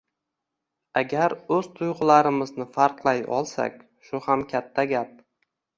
[1.01, 3.81] Agar o‘z tuyg‘ularimizni farqlay olsak
[4.11, 5.19] shu ham katta gap.